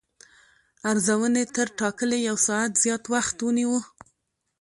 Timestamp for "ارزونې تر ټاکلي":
0.89-2.19